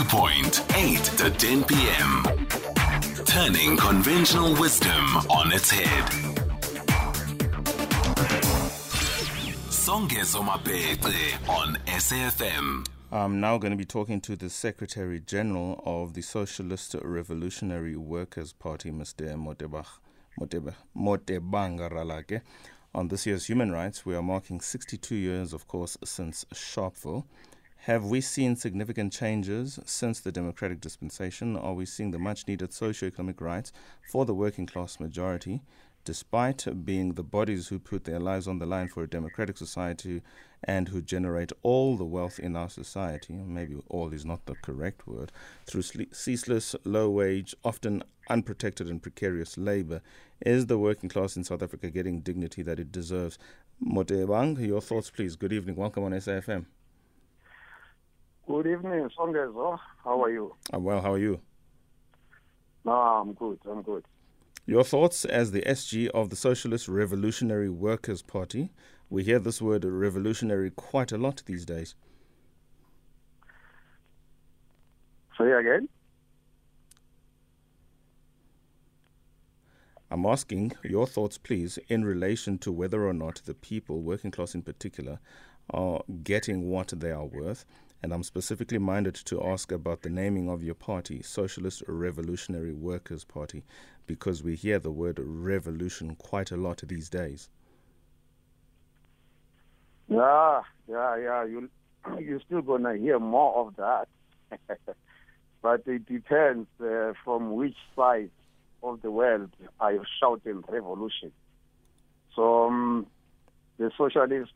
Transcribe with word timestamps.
Viewpoint, 0.00 0.64
8 0.76 1.04
to 1.18 1.30
10 1.30 1.64
p.m. 1.64 2.24
Turning 3.26 3.76
conventional 3.76 4.54
wisdom 4.54 5.04
on 5.28 5.52
its 5.52 5.70
head. 5.70 6.04
On 11.50 11.76
SAFM. 11.84 12.86
I'm 13.12 13.40
now 13.40 13.58
going 13.58 13.72
to 13.72 13.76
be 13.76 13.84
talking 13.84 14.22
to 14.22 14.36
the 14.36 14.48
Secretary 14.48 15.20
General 15.20 15.82
of 15.84 16.14
the 16.14 16.22
Socialist 16.22 16.96
Revolutionary 17.02 17.96
Workers' 17.96 18.54
Party, 18.54 18.90
Mr. 18.90 19.36
Motebach, 19.36 19.98
Motebe, 20.40 20.72
Motebang 20.96 21.78
Ralake. 21.90 22.40
On 22.94 23.08
this 23.08 23.26
year's 23.26 23.44
Human 23.50 23.70
Rights, 23.70 24.06
we 24.06 24.14
are 24.14 24.22
marking 24.22 24.62
62 24.62 25.14
years, 25.14 25.52
of 25.52 25.68
course, 25.68 25.98
since 26.02 26.46
Sharpeville. 26.54 27.24
Have 27.84 28.04
we 28.04 28.20
seen 28.20 28.56
significant 28.56 29.10
changes 29.10 29.80
since 29.86 30.20
the 30.20 30.30
democratic 30.30 30.82
dispensation? 30.82 31.56
Are 31.56 31.72
we 31.72 31.86
seeing 31.86 32.10
the 32.10 32.18
much 32.18 32.46
needed 32.46 32.74
socio-economic 32.74 33.40
rights 33.40 33.72
for 34.10 34.26
the 34.26 34.34
working 34.34 34.66
class 34.66 35.00
majority? 35.00 35.62
despite 36.04 36.66
being 36.84 37.12
the 37.14 37.22
bodies 37.22 37.68
who 37.68 37.78
put 37.78 38.04
their 38.04 38.18
lives 38.18 38.48
on 38.48 38.58
the 38.58 38.66
line 38.66 38.88
for 38.88 39.02
a 39.02 39.08
democratic 39.08 39.56
society 39.58 40.22
and 40.64 40.88
who 40.88 41.00
generate 41.00 41.52
all 41.62 41.96
the 41.96 42.04
wealth 42.04 42.38
in 42.38 42.56
our 42.56 42.68
society, 42.68 43.34
maybe 43.34 43.76
all 43.88 44.12
is 44.12 44.24
not 44.24 44.44
the 44.46 44.54
correct 44.62 45.06
word, 45.06 45.30
through 45.66 45.82
ceaseless, 46.12 46.74
low 46.84 47.08
wage, 47.10 47.54
often 47.64 48.02
unprotected 48.28 48.88
and 48.88 49.02
precarious 49.02 49.58
labor, 49.58 50.00
is 50.40 50.66
the 50.66 50.78
working 50.78 51.08
class 51.08 51.36
in 51.36 51.44
South 51.44 51.62
Africa 51.62 51.90
getting 51.90 52.20
dignity 52.20 52.62
that 52.62 52.80
it 52.80 52.90
deserves? 52.90 53.38
Motebang, 53.84 54.58
your 54.66 54.80
thoughts, 54.80 55.10
please. 55.10 55.36
Good 55.36 55.52
evening. 55.52 55.76
Welcome 55.76 56.04
on 56.04 56.12
SAFM. 56.12 56.66
Good 58.46 58.66
evening, 58.66 59.08
Songezo. 59.16 59.78
How 60.04 60.22
are 60.22 60.30
you? 60.30 60.54
I'm 60.72 60.82
well. 60.82 61.00
How 61.00 61.12
are 61.12 61.18
you? 61.18 61.40
No, 62.84 62.92
I'm 62.92 63.32
good. 63.34 63.58
I'm 63.70 63.82
good. 63.82 64.04
Your 64.66 64.84
thoughts 64.84 65.24
as 65.24 65.52
the 65.52 65.62
SG 65.62 66.08
of 66.08 66.30
the 66.30 66.36
Socialist 66.36 66.88
Revolutionary 66.88 67.68
Workers' 67.68 68.22
Party? 68.22 68.70
We 69.08 69.24
hear 69.24 69.38
this 69.38 69.60
word 69.62 69.84
revolutionary 69.84 70.70
quite 70.70 71.12
a 71.12 71.18
lot 71.18 71.42
these 71.46 71.64
days. 71.64 71.94
Say 75.38 75.50
again? 75.52 75.88
I'm 80.10 80.26
asking 80.26 80.72
your 80.82 81.06
thoughts, 81.06 81.38
please, 81.38 81.78
in 81.88 82.04
relation 82.04 82.58
to 82.58 82.72
whether 82.72 83.06
or 83.06 83.12
not 83.12 83.42
the 83.44 83.54
people, 83.54 84.02
working 84.02 84.32
class 84.32 84.54
in 84.56 84.62
particular, 84.62 85.20
are 85.70 86.02
getting 86.24 86.68
what 86.68 86.92
they 86.96 87.12
are 87.12 87.26
worth 87.26 87.64
and 88.02 88.12
I'm 88.12 88.22
specifically 88.22 88.78
minded 88.78 89.14
to 89.14 89.44
ask 89.44 89.72
about 89.72 90.02
the 90.02 90.10
naming 90.10 90.48
of 90.48 90.62
your 90.62 90.74
party, 90.74 91.22
Socialist 91.22 91.82
Revolutionary 91.86 92.72
Workers' 92.72 93.24
Party, 93.24 93.64
because 94.06 94.42
we 94.42 94.54
hear 94.54 94.78
the 94.78 94.90
word 94.90 95.18
revolution 95.22 96.16
quite 96.16 96.50
a 96.50 96.56
lot 96.56 96.82
these 96.86 97.08
days. 97.10 97.48
Yeah, 100.08 100.62
yeah, 100.88 101.16
yeah. 101.16 101.44
You 101.44 101.68
you're 102.18 102.40
still 102.40 102.62
gonna 102.62 102.96
hear 102.96 103.18
more 103.18 103.66
of 103.66 103.76
that, 103.76 104.08
but 105.62 105.82
it 105.86 106.06
depends 106.06 106.68
uh, 106.82 107.12
from 107.24 107.52
which 107.52 107.76
side 107.94 108.30
of 108.82 109.02
the 109.02 109.10
world 109.10 109.50
are 109.78 109.92
you 109.92 110.04
shouting 110.20 110.64
revolution. 110.68 111.30
So 112.34 112.66
um, 112.66 113.06
the 113.78 113.90
socialists 113.96 114.54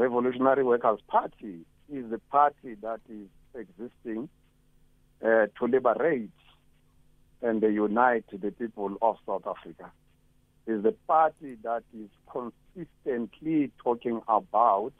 Revolutionary 0.00 0.64
Workers 0.64 0.98
Party 1.08 1.58
is 1.92 2.10
the 2.10 2.18
party 2.30 2.74
that 2.80 3.00
is 3.10 3.26
existing 3.54 4.30
uh, 5.22 5.44
to 5.58 5.66
liberate 5.68 6.30
and 7.42 7.62
unite 7.62 8.24
the 8.32 8.50
people 8.50 8.96
of 9.02 9.16
South 9.26 9.46
Africa. 9.46 9.92
Is 10.66 10.82
the 10.82 10.94
party 11.06 11.58
that 11.64 11.82
is 11.94 12.08
consistently 12.32 13.72
talking 13.84 14.22
about 14.26 14.94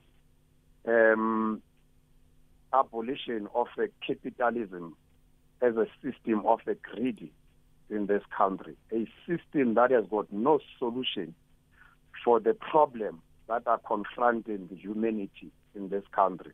um, 0.86 1.62
abolition 2.74 3.48
of 3.54 3.68
capitalism 4.06 4.96
as 5.62 5.76
a 5.76 5.86
system 6.02 6.44
of 6.44 6.60
a 6.66 6.74
greedy 6.74 7.32
in 7.88 8.04
this 8.04 8.22
country, 8.36 8.76
a 8.92 9.06
system 9.26 9.72
that 9.76 9.92
has 9.92 10.04
got 10.10 10.30
no 10.30 10.58
solution 10.78 11.34
for 12.22 12.38
the 12.38 12.52
problem 12.52 13.22
that 13.50 13.66
are 13.66 13.78
confronting 13.78 14.68
the 14.70 14.76
humanity 14.76 15.50
in 15.74 15.88
this 15.88 16.04
country. 16.12 16.52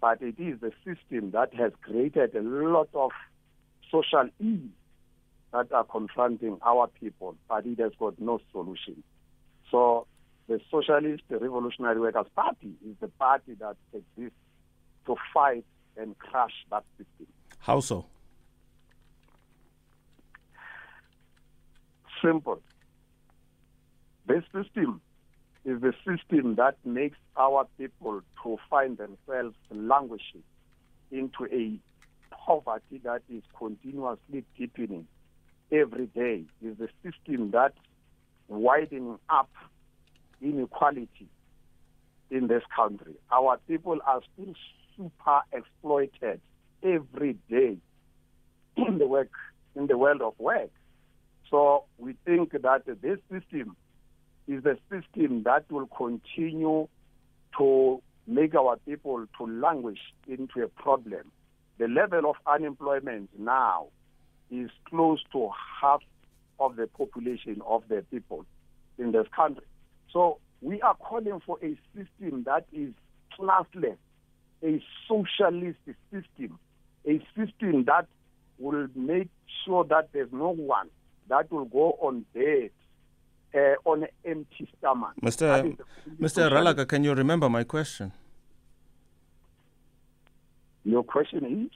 But 0.00 0.22
it 0.22 0.36
is 0.38 0.58
the 0.60 0.72
system 0.78 1.32
that 1.32 1.52
has 1.54 1.72
created 1.82 2.34
a 2.34 2.40
lot 2.40 2.88
of 2.94 3.10
social 3.90 4.30
ills 4.40 4.70
that 5.52 5.70
are 5.72 5.84
confronting 5.84 6.56
our 6.62 6.86
people, 6.86 7.36
but 7.50 7.66
it 7.66 7.78
has 7.80 7.92
got 7.98 8.18
no 8.18 8.40
solution. 8.50 9.02
So 9.70 10.06
the 10.48 10.58
Socialist 10.70 11.24
Revolutionary 11.28 12.00
Workers 12.00 12.26
Party 12.34 12.72
is 12.88 12.96
the 13.00 13.08
party 13.08 13.54
that 13.60 13.76
exists 13.92 14.38
to 15.04 15.16
fight 15.34 15.66
and 15.98 16.18
crush 16.18 16.64
that 16.70 16.84
system. 16.96 17.26
How 17.58 17.80
so? 17.80 18.06
Simple. 22.22 22.62
This 24.26 24.44
system 24.54 25.02
is 25.68 25.82
the 25.82 25.92
system 26.06 26.54
that 26.54 26.76
makes 26.84 27.18
our 27.36 27.66
people 27.76 28.22
to 28.42 28.56
find 28.70 28.96
themselves 28.96 29.54
languishing 29.70 30.42
into 31.10 31.44
a 31.52 31.78
poverty 32.34 33.00
that 33.04 33.20
is 33.28 33.42
continuously 33.56 34.44
deepening 34.56 35.06
every 35.70 36.06
day 36.06 36.44
is 36.62 36.78
the 36.78 36.88
system 37.02 37.50
that 37.50 37.74
widening 38.48 39.18
up 39.28 39.50
inequality 40.40 41.28
in 42.30 42.46
this 42.46 42.62
country. 42.74 43.14
Our 43.30 43.58
people 43.68 43.98
are 44.06 44.22
still 44.32 44.54
super 44.96 45.40
exploited 45.52 46.40
every 46.82 47.36
day 47.50 47.76
in 48.76 48.98
the 48.98 49.06
work 49.06 49.30
in 49.76 49.86
the 49.86 49.98
world 49.98 50.22
of 50.22 50.32
work. 50.38 50.70
So 51.50 51.84
we 51.98 52.14
think 52.24 52.52
that 52.52 52.82
this 52.86 53.18
system 53.30 53.76
is 54.48 54.64
a 54.64 54.76
system 54.90 55.42
that 55.44 55.70
will 55.70 55.86
continue 55.86 56.88
to 57.58 58.02
make 58.26 58.54
our 58.54 58.76
people 58.78 59.26
to 59.38 59.46
languish 59.46 59.98
into 60.26 60.62
a 60.62 60.68
problem. 60.68 61.30
The 61.78 61.86
level 61.86 62.30
of 62.30 62.36
unemployment 62.46 63.30
now 63.38 63.88
is 64.50 64.70
close 64.88 65.22
to 65.32 65.50
half 65.80 66.00
of 66.58 66.76
the 66.76 66.86
population 66.86 67.60
of 67.66 67.84
the 67.88 68.04
people 68.10 68.44
in 68.98 69.12
this 69.12 69.26
country. 69.36 69.64
So 70.12 70.38
we 70.60 70.80
are 70.80 70.94
calling 70.94 71.40
for 71.44 71.58
a 71.62 71.78
system 71.94 72.44
that 72.44 72.66
is 72.72 72.92
classless, 73.38 73.96
a 74.62 74.82
socialist 75.06 75.78
system, 76.10 76.58
a 77.06 77.20
system 77.36 77.84
that 77.84 78.06
will 78.58 78.88
make 78.96 79.28
sure 79.64 79.84
that 79.84 80.08
there's 80.12 80.32
no 80.32 80.50
one 80.50 80.88
that 81.28 81.52
will 81.52 81.66
go 81.66 81.96
on 82.00 82.24
debt 82.34 82.72
uh, 83.54 83.74
on 83.84 84.02
an 84.02 84.08
empty 84.24 84.68
stomach. 84.78 85.12
Mr. 85.22 85.76
Mr. 86.20 86.50
Ralake, 86.50 86.86
can 86.88 87.04
you 87.04 87.14
remember 87.14 87.48
my 87.48 87.64
question? 87.64 88.12
Your 90.84 91.02
question 91.02 91.66
is? 91.66 91.70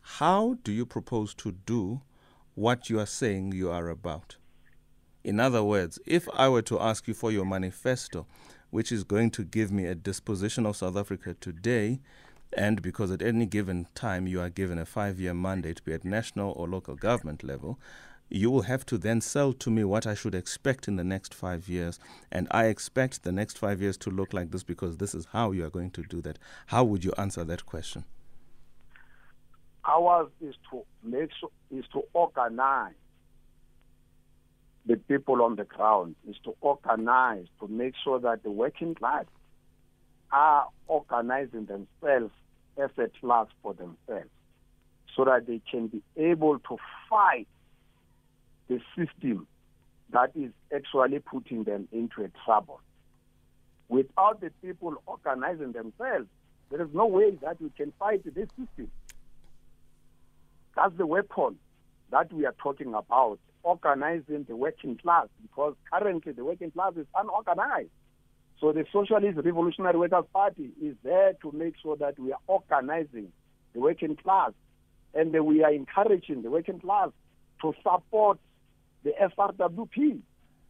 How 0.00 0.56
do 0.62 0.72
you 0.72 0.86
propose 0.86 1.34
to 1.34 1.52
do 1.52 2.02
what 2.54 2.88
you 2.88 3.00
are 3.00 3.06
saying 3.06 3.52
you 3.52 3.70
are 3.70 3.88
about? 3.88 4.36
In 5.24 5.40
other 5.40 5.64
words, 5.64 5.98
if 6.06 6.28
I 6.32 6.48
were 6.48 6.62
to 6.62 6.78
ask 6.78 7.08
you 7.08 7.14
for 7.14 7.32
your 7.32 7.44
manifesto, 7.44 8.26
which 8.70 8.92
is 8.92 9.04
going 9.04 9.30
to 9.32 9.42
give 9.44 9.72
me 9.72 9.86
a 9.86 9.94
disposition 9.94 10.66
of 10.66 10.76
South 10.76 10.96
Africa 10.96 11.34
today, 11.40 12.00
and 12.52 12.80
because 12.80 13.10
at 13.10 13.22
any 13.22 13.46
given 13.46 13.88
time 13.94 14.26
you 14.26 14.40
are 14.40 14.50
given 14.50 14.78
a 14.78 14.86
five 14.86 15.18
year 15.18 15.34
mandate, 15.34 15.84
be 15.84 15.92
it 15.92 16.04
national 16.04 16.52
or 16.52 16.68
local 16.68 16.94
government 16.94 17.42
level, 17.42 17.78
you 18.28 18.50
will 18.50 18.62
have 18.62 18.84
to 18.86 18.98
then 18.98 19.20
sell 19.20 19.52
to 19.52 19.70
me 19.70 19.84
what 19.84 20.06
I 20.06 20.14
should 20.14 20.34
expect 20.34 20.88
in 20.88 20.96
the 20.96 21.04
next 21.04 21.32
five 21.32 21.68
years. 21.68 21.98
And 22.32 22.48
I 22.50 22.66
expect 22.66 23.22
the 23.22 23.32
next 23.32 23.58
five 23.58 23.80
years 23.80 23.96
to 23.98 24.10
look 24.10 24.32
like 24.32 24.50
this 24.50 24.64
because 24.64 24.96
this 24.96 25.14
is 25.14 25.26
how 25.26 25.52
you 25.52 25.64
are 25.64 25.70
going 25.70 25.90
to 25.92 26.02
do 26.02 26.20
that. 26.22 26.38
How 26.66 26.82
would 26.84 27.04
you 27.04 27.12
answer 27.16 27.44
that 27.44 27.66
question? 27.66 28.04
Ours 29.88 30.28
is 30.40 30.54
to 30.70 30.84
make 31.04 31.30
sure, 31.38 31.50
is 31.70 31.84
to 31.92 32.02
organize 32.12 32.94
the 34.84 34.96
people 34.96 35.42
on 35.42 35.54
the 35.54 35.64
ground, 35.64 36.16
is 36.28 36.36
to 36.44 36.56
organize, 36.60 37.46
to 37.60 37.68
make 37.68 37.94
sure 38.02 38.18
that 38.18 38.42
the 38.42 38.50
working 38.50 38.94
class 38.96 39.24
are 40.32 40.66
organizing 40.88 41.66
themselves 41.66 42.32
as 42.76 42.90
a 42.98 43.08
class 43.20 43.46
for 43.62 43.74
themselves 43.74 44.30
so 45.16 45.24
that 45.24 45.46
they 45.46 45.60
can 45.70 45.86
be 45.86 46.02
able 46.16 46.58
to 46.58 46.76
fight 47.08 47.46
the 48.68 48.80
system 48.96 49.46
that 50.10 50.30
is 50.34 50.52
actually 50.74 51.18
putting 51.18 51.64
them 51.64 51.88
into 51.92 52.22
a 52.22 52.30
trouble. 52.44 52.80
Without 53.88 54.40
the 54.40 54.50
people 54.62 54.94
organizing 55.06 55.72
themselves, 55.72 56.28
There 56.70 56.82
is 56.82 56.88
no 56.92 57.06
way 57.06 57.30
that 57.42 57.60
we 57.60 57.70
can 57.70 57.92
fight 57.98 58.24
this 58.24 58.48
system. 58.58 58.90
That's 60.74 60.96
the 60.96 61.06
weapon 61.06 61.56
that 62.10 62.32
we 62.32 62.44
are 62.44 62.54
talking 62.62 62.94
about, 62.94 63.38
organizing 63.62 64.44
the 64.48 64.56
working 64.56 64.96
class, 64.96 65.28
because 65.42 65.74
currently 65.92 66.32
the 66.32 66.44
working 66.44 66.70
class 66.70 66.92
is 66.96 67.06
unorganized. 67.14 67.90
So 68.60 68.72
the 68.72 68.84
Socialist 68.92 69.36
Revolutionary 69.36 69.98
Workers' 69.98 70.24
Party 70.32 70.70
is 70.82 70.96
there 71.02 71.34
to 71.42 71.52
make 71.52 71.74
sure 71.82 71.96
that 71.98 72.18
we 72.18 72.32
are 72.32 72.40
organizing 72.46 73.30
the 73.74 73.80
working 73.80 74.16
class 74.16 74.52
and 75.14 75.32
we 75.44 75.62
are 75.62 75.72
encouraging 75.72 76.42
the 76.42 76.50
working 76.50 76.80
class 76.80 77.10
to 77.62 77.74
support 77.82 78.38
the 79.06 79.12
SRWP, 79.12 80.18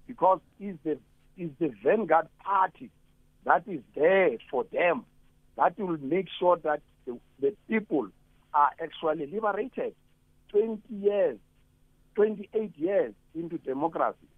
because 0.06 0.40
it's 0.60 0.78
the, 0.84 0.98
it's 1.38 1.54
the 1.58 1.72
vanguard 1.82 2.28
party 2.44 2.90
that 3.44 3.62
is 3.66 3.80
there 3.94 4.36
for 4.50 4.64
them 4.70 5.06
that 5.56 5.78
will 5.78 5.96
make 5.96 6.26
sure 6.38 6.58
that 6.58 6.82
the, 7.06 7.18
the 7.40 7.54
people 7.66 8.08
are 8.52 8.70
actually 8.78 9.26
liberated 9.26 9.94
20 10.50 10.82
years, 10.90 11.38
28 12.14 12.76
years 12.76 13.14
into 13.34 13.56
democracy. 13.56 14.28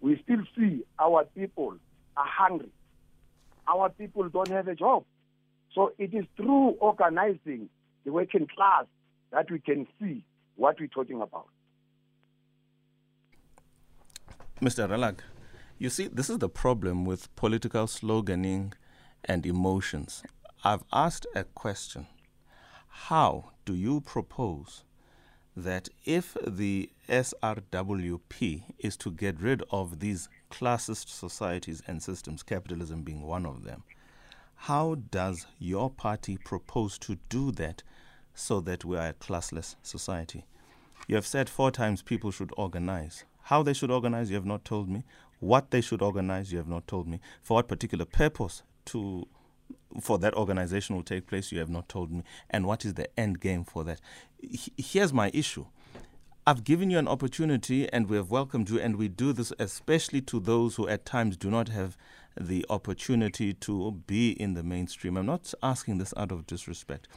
We 0.00 0.20
still 0.24 0.42
see 0.56 0.82
our 0.98 1.24
people 1.36 1.76
are 2.16 2.26
hungry. 2.26 2.70
Our 3.68 3.90
people 3.90 4.28
don't 4.30 4.48
have 4.48 4.66
a 4.66 4.74
job. 4.74 5.04
So 5.76 5.92
it 5.96 6.12
is 6.12 6.24
through 6.36 6.70
organizing 6.80 7.68
the 8.04 8.10
working 8.10 8.48
class 8.52 8.86
that 9.30 9.48
we 9.48 9.60
can 9.60 9.86
see 10.00 10.24
what 10.56 10.80
we're 10.80 10.88
talking 10.88 11.22
about. 11.22 11.46
Mr. 14.60 14.88
Ralag, 14.88 15.20
you 15.78 15.88
see, 15.88 16.08
this 16.08 16.28
is 16.28 16.38
the 16.38 16.48
problem 16.48 17.04
with 17.04 17.34
political 17.36 17.86
sloganing 17.86 18.72
and 19.24 19.46
emotions. 19.46 20.24
I've 20.64 20.82
asked 20.92 21.28
a 21.36 21.44
question 21.44 22.08
How 22.88 23.52
do 23.64 23.72
you 23.72 24.00
propose 24.00 24.82
that 25.56 25.88
if 26.04 26.36
the 26.44 26.90
SRWP 27.08 28.64
is 28.80 28.96
to 28.96 29.12
get 29.12 29.40
rid 29.40 29.62
of 29.70 30.00
these 30.00 30.28
classist 30.50 31.08
societies 31.08 31.80
and 31.86 32.02
systems, 32.02 32.42
capitalism 32.42 33.02
being 33.02 33.22
one 33.22 33.46
of 33.46 33.62
them, 33.62 33.84
how 34.56 34.96
does 34.96 35.46
your 35.60 35.88
party 35.88 36.36
propose 36.36 36.98
to 36.98 37.16
do 37.28 37.52
that 37.52 37.84
so 38.34 38.58
that 38.62 38.84
we 38.84 38.96
are 38.96 39.10
a 39.10 39.14
classless 39.14 39.76
society? 39.84 40.46
You 41.06 41.14
have 41.14 41.26
said 41.26 41.48
four 41.48 41.70
times 41.70 42.02
people 42.02 42.32
should 42.32 42.52
organize. 42.56 43.22
How 43.48 43.62
they 43.62 43.72
should 43.72 43.90
organize, 43.90 44.28
you 44.28 44.36
have 44.36 44.44
not 44.44 44.66
told 44.66 44.90
me. 44.90 45.04
What 45.40 45.70
they 45.70 45.80
should 45.80 46.02
organize, 46.02 46.52
you 46.52 46.58
have 46.58 46.68
not 46.68 46.86
told 46.86 47.08
me. 47.08 47.18
For 47.42 47.54
what 47.54 47.66
particular 47.66 48.04
purpose 48.04 48.62
to 48.86 49.26
for 50.02 50.18
that 50.18 50.34
organization 50.34 50.94
will 50.94 51.02
take 51.02 51.26
place, 51.26 51.50
you 51.50 51.58
have 51.58 51.70
not 51.70 51.88
told 51.88 52.12
me. 52.12 52.24
And 52.50 52.66
what 52.66 52.84
is 52.84 52.92
the 52.92 53.08
end 53.18 53.40
game 53.40 53.64
for 53.64 53.84
that? 53.84 54.02
Here's 54.76 55.14
my 55.14 55.30
issue. 55.32 55.64
I've 56.46 56.62
given 56.62 56.90
you 56.90 56.98
an 56.98 57.08
opportunity 57.08 57.90
and 57.90 58.10
we 58.10 58.18
have 58.18 58.30
welcomed 58.30 58.68
you, 58.68 58.78
and 58.80 58.96
we 58.96 59.08
do 59.08 59.32
this 59.32 59.50
especially 59.58 60.20
to 60.22 60.40
those 60.40 60.76
who 60.76 60.86
at 60.86 61.06
times 61.06 61.38
do 61.38 61.50
not 61.50 61.70
have 61.70 61.96
the 62.38 62.66
opportunity 62.68 63.54
to 63.54 63.92
be 64.06 64.32
in 64.32 64.52
the 64.52 64.62
mainstream. 64.62 65.16
I'm 65.16 65.24
not 65.24 65.54
asking 65.62 65.96
this 65.96 66.12
out 66.18 66.32
of 66.32 66.46
disrespect. 66.46 67.08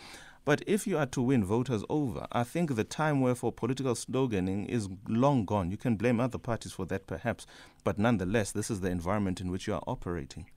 But 0.43 0.63
if 0.65 0.87
you 0.87 0.97
are 0.97 1.05
to 1.07 1.21
win 1.21 1.45
voters 1.45 1.83
over, 1.87 2.25
I 2.31 2.43
think 2.43 2.75
the 2.75 2.83
time 2.83 3.21
where 3.21 3.35
for 3.35 3.51
political 3.51 3.93
sloganing 3.93 4.67
is 4.67 4.89
long 5.07 5.45
gone. 5.45 5.69
You 5.69 5.77
can 5.77 5.95
blame 5.95 6.19
other 6.19 6.39
parties 6.39 6.71
for 6.71 6.85
that, 6.87 7.05
perhaps, 7.05 7.45
but 7.83 7.99
nonetheless, 7.99 8.51
this 8.51 8.71
is 8.71 8.81
the 8.81 8.89
environment 8.89 9.39
in 9.39 9.51
which 9.51 9.67
you 9.67 9.75
are 9.75 9.83
operating. 9.85 10.47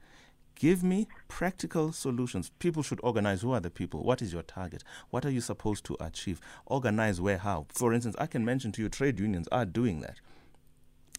Give 0.54 0.82
me 0.82 1.08
practical 1.28 1.92
solutions. 1.92 2.50
People 2.60 2.82
should 2.82 3.00
organize. 3.02 3.42
Who 3.42 3.52
are 3.52 3.60
the 3.60 3.70
people? 3.70 4.04
What 4.04 4.22
is 4.22 4.32
your 4.32 4.42
target? 4.42 4.84
What 5.10 5.26
are 5.26 5.30
you 5.30 5.40
supposed 5.40 5.84
to 5.86 5.96
achieve? 6.00 6.40
Organize 6.64 7.20
where, 7.20 7.38
how. 7.38 7.66
For 7.68 7.92
instance, 7.92 8.14
I 8.18 8.26
can 8.26 8.44
mention 8.44 8.72
to 8.72 8.82
you 8.82 8.88
trade 8.88 9.18
unions 9.18 9.48
are 9.50 9.66
doing 9.66 10.00
that. 10.00 10.20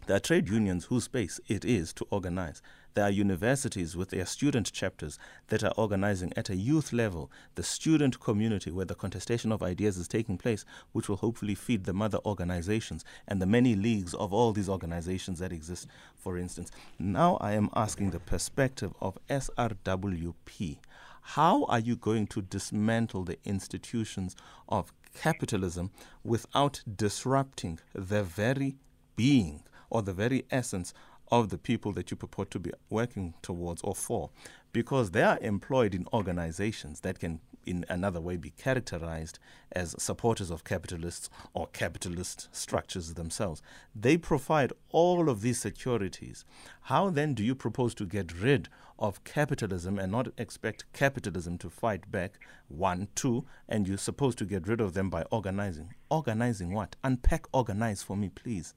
There 0.07 0.15
are 0.15 0.19
trade 0.19 0.49
unions 0.49 0.85
whose 0.85 1.05
space 1.05 1.39
it 1.47 1.65
is 1.65 1.91
to 1.93 2.05
organize. 2.11 2.61
There 2.93 3.03
are 3.03 3.09
universities 3.09 3.97
with 3.97 4.11
their 4.11 4.27
student 4.27 4.71
chapters 4.71 5.17
that 5.47 5.63
are 5.63 5.73
organizing 5.75 6.31
at 6.37 6.49
a 6.49 6.55
youth 6.55 6.93
level 6.93 7.31
the 7.55 7.63
student 7.63 8.19
community 8.19 8.69
where 8.69 8.85
the 8.85 8.93
contestation 8.93 9.51
of 9.51 9.63
ideas 9.63 9.97
is 9.97 10.07
taking 10.07 10.37
place, 10.37 10.63
which 10.91 11.09
will 11.09 11.15
hopefully 11.15 11.55
feed 11.55 11.85
the 11.85 11.93
mother 11.93 12.19
organizations 12.23 13.03
and 13.27 13.41
the 13.41 13.47
many 13.47 13.75
leagues 13.75 14.13
of 14.13 14.31
all 14.31 14.53
these 14.53 14.69
organizations 14.69 15.39
that 15.39 15.51
exist, 15.51 15.87
for 16.15 16.37
instance. 16.37 16.69
Now 16.99 17.37
I 17.41 17.53
am 17.53 17.71
asking 17.75 18.11
the 18.11 18.19
perspective 18.19 18.93
of 19.01 19.17
SRWP. 19.27 20.77
How 21.21 21.63
are 21.65 21.79
you 21.79 21.95
going 21.95 22.27
to 22.27 22.43
dismantle 22.43 23.23
the 23.23 23.39
institutions 23.43 24.35
of 24.69 24.93
capitalism 25.15 25.89
without 26.23 26.83
disrupting 26.95 27.79
the 27.95 28.23
very 28.23 28.75
being 29.15 29.63
or 29.89 30.01
the 30.01 30.13
very 30.13 30.45
essence 30.51 30.93
of 31.31 31.49
the 31.49 31.57
people 31.57 31.91
that 31.93 32.11
you 32.11 32.17
purport 32.17 32.51
to 32.51 32.59
be 32.59 32.71
working 32.89 33.33
towards 33.41 33.81
or 33.81 33.95
for, 33.95 34.29
because 34.71 35.11
they 35.11 35.23
are 35.23 35.39
employed 35.41 35.95
in 35.95 36.05
organizations 36.13 36.99
that 36.99 37.17
can, 37.19 37.39
in 37.65 37.83
another 37.89 38.21
way, 38.21 38.37
be 38.37 38.51
characterized 38.51 39.39
as 39.71 39.95
supporters 39.97 40.51
of 40.51 40.63
capitalists 40.63 41.29
or 41.53 41.65
capitalist 41.67 42.47
structures 42.51 43.15
themselves. 43.15 43.61
They 43.95 44.17
provide 44.17 44.71
all 44.89 45.29
of 45.29 45.41
these 45.41 45.59
securities. 45.59 46.45
How 46.81 47.09
then 47.09 47.33
do 47.33 47.43
you 47.43 47.55
propose 47.55 47.95
to 47.95 48.05
get 48.05 48.39
rid 48.39 48.69
of 48.99 49.23
capitalism 49.23 49.97
and 49.97 50.11
not 50.11 50.27
expect 50.37 50.85
capitalism 50.93 51.57
to 51.57 51.71
fight 51.71 52.11
back? 52.11 52.37
One, 52.67 53.07
two, 53.15 53.45
and 53.67 53.87
you're 53.87 53.97
supposed 53.97 54.37
to 54.39 54.45
get 54.45 54.67
rid 54.67 54.79
of 54.79 54.93
them 54.93 55.09
by 55.09 55.23
organizing. 55.31 55.95
Organizing 56.11 56.71
what? 56.71 56.95
Unpack 57.03 57.47
organize 57.51 58.03
for 58.03 58.15
me, 58.15 58.29
please. 58.29 58.75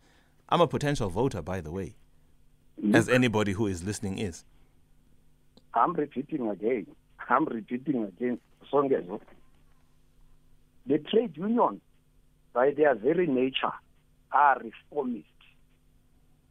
I'm 0.48 0.60
a 0.62 0.66
potential 0.66 1.10
voter, 1.10 1.42
by 1.42 1.60
the 1.60 1.70
way, 1.70 1.94
as 2.94 3.08
anybody 3.08 3.52
who 3.52 3.66
is 3.66 3.84
listening 3.84 4.18
is. 4.18 4.44
I'm 5.74 5.92
repeating 5.92 6.48
again. 6.48 6.86
I'm 7.28 7.44
repeating 7.44 8.04
again. 8.04 8.38
Songezo. 8.72 9.20
The 10.86 10.98
trade 10.98 11.36
unions, 11.36 11.80
by 12.54 12.70
their 12.70 12.94
very 12.94 13.26
nature, 13.26 13.72
are 14.32 14.58
reformist. 14.58 15.26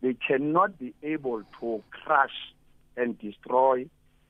They 0.01 0.15
cannot 0.27 0.77
be 0.77 0.93
able 1.01 1.41
to 1.59 1.83
crush 1.89 2.53
and 2.95 3.17
destroy 3.17 3.87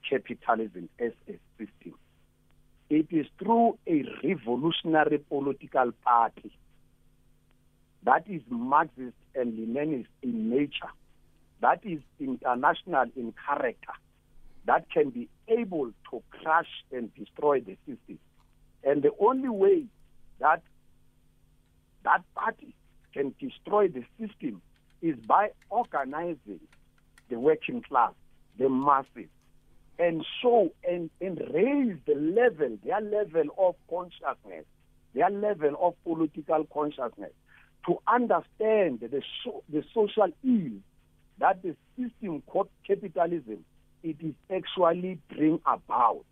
capitalism 0.09 0.87
as 0.97 1.11
a 1.27 1.33
system. 1.57 1.95
It 2.89 3.07
is 3.11 3.25
through 3.37 3.77
a 3.85 4.05
revolutionary 4.23 5.17
political 5.17 5.91
party 6.05 6.57
that 8.07 8.23
is 8.29 8.41
Marxist 8.49 9.17
and 9.35 9.51
Leninist 9.53 10.07
in 10.23 10.49
nature, 10.49 10.93
that 11.59 11.81
is 11.83 11.99
international 12.21 13.07
in 13.17 13.33
character, 13.45 13.91
that 14.65 14.89
can 14.89 15.09
be 15.09 15.27
able 15.49 15.91
to 16.09 16.23
crush 16.31 16.69
and 16.89 17.13
destroy 17.15 17.59
the 17.59 17.75
system. 17.85 18.17
And 18.85 19.03
the 19.03 19.11
only 19.19 19.49
way 19.49 19.83
that 20.39 20.61
that 22.05 22.23
party 22.33 22.73
can 23.13 23.35
destroy 23.41 23.89
the 23.89 24.05
system 24.17 24.61
is 25.01 25.17
by 25.27 25.49
organizing 25.69 26.61
the 27.29 27.37
working 27.37 27.81
class, 27.81 28.13
the 28.57 28.69
masses, 28.69 29.27
and 29.99 30.25
show 30.41 30.71
and, 30.87 31.09
and 31.19 31.41
raise 31.53 31.97
the 32.05 32.15
level, 32.15 32.77
their 32.85 33.01
level 33.01 33.53
of 33.57 33.75
consciousness, 33.89 34.63
their 35.13 35.29
level 35.29 35.75
of 35.81 36.01
political 36.05 36.63
consciousness 36.73 37.33
to 37.85 37.97
understand 38.07 38.99
the, 38.99 39.21
the 39.69 39.83
social 39.93 40.29
ill 40.43 40.71
that 41.39 41.61
the 41.61 41.75
system 41.97 42.41
called 42.47 42.69
capitalism 42.85 43.63
it 44.03 44.17
is 44.21 44.33
actually 44.53 45.19
bring 45.29 45.59
about. 45.65 46.23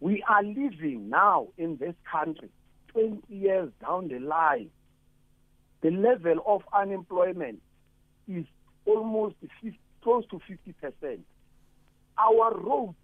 We 0.00 0.22
are 0.28 0.42
living 0.42 1.08
now 1.08 1.48
in 1.56 1.76
this 1.76 1.94
country 2.10 2.48
20 2.88 3.22
years 3.28 3.70
down 3.80 4.08
the 4.08 4.18
line. 4.18 4.70
The 5.82 5.90
level 5.90 6.42
of 6.46 6.62
unemployment 6.72 7.60
is 8.28 8.44
almost 8.84 9.36
50, 9.62 9.78
close 10.02 10.24
to 10.30 10.40
50%. 10.40 11.18
Our 12.18 12.54
roads 12.56 12.94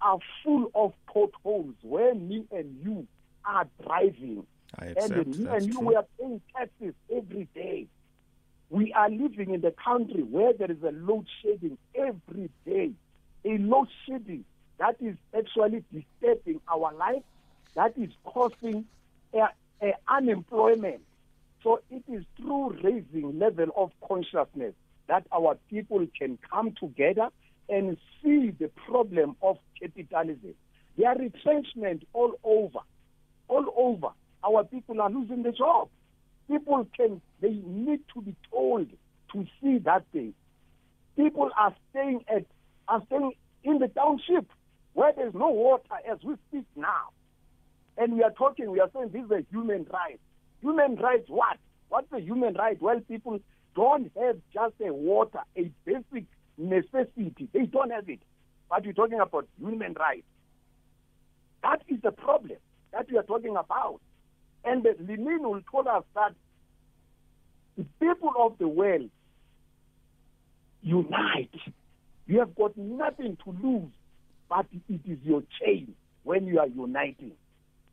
are 0.00 0.18
full 0.42 0.70
of 0.74 0.92
potholes 1.06 1.74
where 1.82 2.14
me 2.14 2.44
and 2.50 2.76
you 2.82 3.06
are 3.44 3.66
driving 3.82 4.46
I 4.78 4.86
accept. 4.86 5.12
And, 5.12 5.34
That's 5.46 5.64
and 5.64 5.72
true. 5.72 5.86
we 5.86 5.96
are 5.96 6.06
paying 6.18 6.40
taxes 6.56 6.94
every 7.14 7.48
day. 7.54 7.86
We 8.70 8.92
are 8.94 9.10
living 9.10 9.52
in 9.52 9.60
the 9.60 9.72
country 9.72 10.22
where 10.22 10.52
there 10.52 10.70
is 10.70 10.82
a 10.82 10.92
load 10.92 11.26
shedding 11.42 11.76
every 11.94 12.50
day. 12.64 12.92
A 13.44 13.58
load 13.58 13.88
shedding 14.06 14.44
that 14.78 14.96
is 15.00 15.16
actually 15.36 15.84
disturbing 15.92 16.60
our 16.72 16.92
life, 16.94 17.22
that 17.74 17.96
is 17.98 18.10
causing 18.24 18.86
a, 19.34 19.48
a 19.82 19.92
unemployment. 20.08 21.02
So 21.62 21.80
it 21.90 22.02
is 22.08 22.24
through 22.36 22.78
raising 22.82 23.38
level 23.38 23.68
of 23.76 23.92
consciousness 24.06 24.74
that 25.06 25.26
our 25.32 25.56
people 25.70 26.06
can 26.18 26.38
come 26.50 26.72
together 26.72 27.28
and 27.68 27.96
see 28.22 28.50
the 28.50 28.68
problem 28.86 29.36
of 29.42 29.58
capitalism 29.80 30.54
There 30.96 31.08
are 31.08 31.16
retrenchment 31.16 32.06
all 32.12 32.34
over. 32.44 32.80
All 33.48 33.66
over. 33.76 34.08
Our 34.44 34.64
people 34.64 35.00
are 35.00 35.10
losing 35.10 35.42
the 35.42 35.52
job. 35.52 35.88
People 36.48 36.86
can, 36.96 37.20
they 37.40 37.60
need 37.64 38.00
to 38.14 38.20
be 38.20 38.34
told 38.50 38.88
to 39.32 39.46
see 39.60 39.78
that 39.78 40.04
thing. 40.12 40.34
People 41.16 41.50
are 41.58 41.74
staying 41.90 42.24
at, 42.28 42.44
are 42.88 43.02
staying 43.06 43.32
in 43.64 43.78
the 43.78 43.88
township 43.88 44.46
where 44.94 45.12
there's 45.14 45.34
no 45.34 45.50
water 45.50 45.94
as 46.10 46.18
we 46.22 46.34
speak 46.48 46.66
now. 46.76 47.10
And 47.96 48.14
we 48.14 48.22
are 48.22 48.30
talking, 48.30 48.70
we 48.70 48.80
are 48.80 48.90
saying 48.94 49.10
this 49.12 49.24
is 49.24 49.30
a 49.30 49.44
human 49.50 49.86
right. 49.92 50.20
Human 50.60 50.96
rights 50.96 51.26
what? 51.28 51.58
What's 51.88 52.12
a 52.12 52.20
human 52.20 52.54
right? 52.54 52.80
Well, 52.80 53.00
people 53.00 53.38
don't 53.74 54.10
have 54.18 54.38
just 54.52 54.74
a 54.84 54.92
water, 54.92 55.40
a 55.56 55.70
basic 55.84 56.24
necessity. 56.56 57.48
They 57.52 57.66
don't 57.66 57.90
have 57.90 58.08
it. 58.08 58.20
But 58.68 58.86
we're 58.86 58.92
talking 58.92 59.20
about 59.20 59.46
human 59.58 59.94
rights. 59.94 60.26
That 61.62 61.82
is 61.88 62.00
the 62.02 62.12
problem 62.12 62.58
that 62.92 63.10
we 63.10 63.18
are 63.18 63.22
talking 63.22 63.56
about. 63.56 64.00
And 64.64 64.86
Lenin 65.00 65.42
will 65.42 65.60
told 65.70 65.86
us 65.86 66.04
that 66.14 66.34
the 67.76 67.84
people 68.00 68.32
of 68.38 68.58
the 68.58 68.68
world 68.68 69.10
unite. 70.82 71.54
You 72.26 72.40
have 72.40 72.54
got 72.54 72.76
nothing 72.76 73.38
to 73.44 73.56
lose, 73.62 73.92
but 74.48 74.66
it 74.72 75.00
is 75.04 75.18
your 75.22 75.42
chain 75.60 75.94
when 76.24 76.46
you 76.46 76.58
are 76.58 76.66
uniting. 76.66 77.32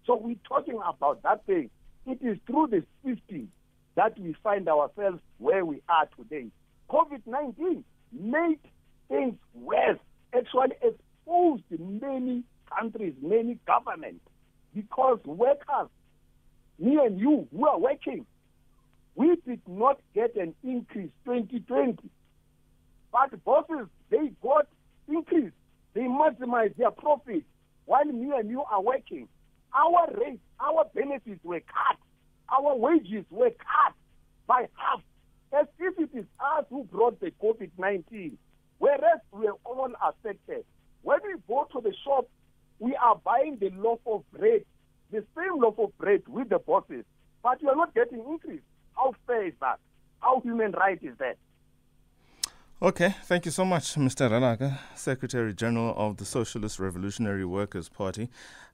So 0.05 0.15
we're 0.15 0.35
talking 0.47 0.79
about 0.85 1.23
that 1.23 1.45
thing. 1.45 1.69
It 2.05 2.19
is 2.21 2.37
through 2.45 2.67
the 2.67 2.83
system 3.03 3.51
that 3.95 4.17
we 4.19 4.35
find 4.43 4.67
ourselves 4.67 5.19
where 5.37 5.65
we 5.65 5.81
are 5.87 6.07
today. 6.17 6.47
COVID 6.89 7.21
19 7.25 7.83
made 8.11 8.59
things 9.07 9.35
worse, 9.53 9.99
actually 10.33 10.75
exposed 10.81 11.63
many 11.69 12.43
countries, 12.75 13.13
many 13.21 13.59
governments, 13.67 14.21
because 14.73 15.19
workers, 15.25 15.89
me 16.79 16.97
and 17.03 17.19
you, 17.19 17.47
who 17.51 17.67
are 17.67 17.79
working, 17.79 18.25
we 19.15 19.35
did 19.45 19.61
not 19.67 19.99
get 20.15 20.35
an 20.35 20.55
increase 20.63 21.11
2020. 21.25 21.97
But 23.11 23.43
bosses, 23.43 23.87
they 24.09 24.31
got 24.41 24.67
increase. 25.07 25.51
They 25.93 26.01
maximize 26.01 26.75
their 26.77 26.91
profit 26.91 27.43
while 27.85 28.05
me 28.05 28.31
and 28.35 28.49
you 28.49 28.63
are 28.71 28.81
working. 28.81 29.27
Our 29.73 30.07
rates, 30.17 30.41
our 30.59 30.85
benefits 30.93 31.43
were 31.43 31.59
cut. 31.59 31.97
Our 32.49 32.75
wages 32.75 33.25
were 33.29 33.49
cut 33.49 33.93
by 34.47 34.67
half, 34.75 35.01
as 35.53 35.67
if 35.79 35.99
it 35.99 36.17
is 36.17 36.25
us 36.39 36.65
who 36.69 36.83
brought 36.85 37.19
the 37.19 37.31
COVID 37.43 37.71
19, 37.77 38.37
whereas 38.77 39.19
we 39.31 39.47
are 39.47 39.57
all 39.65 39.91
affected. 40.07 40.65
When 41.01 41.19
we 41.23 41.35
go 41.47 41.67
to 41.73 41.81
the 41.81 41.93
shop, 42.03 42.27
we 42.79 42.95
are 42.95 43.15
buying 43.23 43.57
the 43.59 43.69
loaf 43.71 43.99
of 44.05 44.23
bread, 44.31 44.63
the 45.11 45.23
same 45.35 45.59
loaf 45.59 45.79
of 45.79 45.97
bread 45.97 46.21
with 46.27 46.49
the 46.49 46.59
bosses, 46.59 47.05
but 47.43 47.61
you 47.61 47.69
are 47.69 47.75
not 47.75 47.93
getting 47.95 48.19
increase. 48.19 48.61
How 48.95 49.13
fair 49.25 49.47
is 49.47 49.53
that? 49.61 49.79
How 50.19 50.39
human 50.41 50.71
right 50.73 50.99
is 51.01 51.17
that? 51.19 51.37
Okay, 52.81 53.13
thank 53.25 53.43
you 53.45 53.51
so 53.51 53.65
much, 53.65 53.95
Mr. 53.95 54.29
Ralaga, 54.29 54.79
Secretary 54.95 55.53
General 55.53 55.93
of 55.97 56.15
the 56.17 56.23
Socialist 56.23 56.79
Revolutionary 56.79 57.43
Workers' 57.43 57.89
Party. 57.89 58.29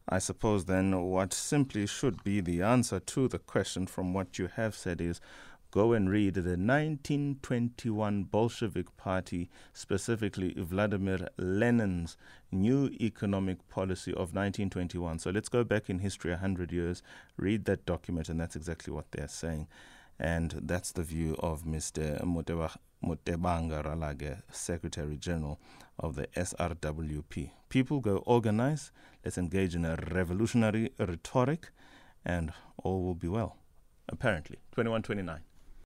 I 0.07 0.19
suppose 0.19 0.65
then 0.65 1.01
what 1.01 1.33
simply 1.33 1.87
should 1.87 2.23
be 2.23 2.39
the 2.39 2.61
answer 2.61 2.99
to 2.99 3.27
the 3.27 3.39
question 3.39 3.87
from 3.87 4.13
what 4.13 4.37
you 4.37 4.47
have 4.55 4.75
said 4.75 5.01
is 5.01 5.19
go 5.75 5.91
and 5.91 6.09
read 6.09 6.35
the 6.35 6.39
1921 6.39 8.23
Bolshevik 8.23 8.95
Party, 8.95 9.49
specifically 9.73 10.53
Vladimir 10.57 11.27
Lenin's 11.37 12.15
new 12.49 12.87
economic 13.01 13.67
policy 13.67 14.11
of 14.11 14.33
1921. 14.33 15.19
So 15.19 15.31
let's 15.31 15.49
go 15.49 15.65
back 15.65 15.89
in 15.89 15.99
history 15.99 16.31
100 16.31 16.71
years, 16.71 17.03
read 17.35 17.65
that 17.65 17.85
document, 17.85 18.29
and 18.29 18.39
that's 18.39 18.55
exactly 18.55 18.93
what 18.93 19.11
they're 19.11 19.27
saying. 19.27 19.67
And 20.17 20.61
that's 20.63 20.93
the 20.93 21.03
view 21.03 21.35
of 21.39 21.65
Mr. 21.65 22.21
Motebanga 22.23 23.83
Ralake, 23.83 24.43
Secretary 24.49 25.17
General 25.17 25.59
of 25.99 26.15
the 26.15 26.27
SRWP. 26.37 27.49
People 27.67 27.99
go 27.99 28.19
organize, 28.19 28.93
let's 29.25 29.37
engage 29.37 29.75
in 29.75 29.83
a 29.83 29.97
revolutionary 30.09 30.91
rhetoric, 30.97 31.71
and 32.23 32.53
all 32.77 33.03
will 33.03 33.13
be 33.13 33.27
well. 33.27 33.57
Apparently. 34.07 34.55
2129. 34.71 35.41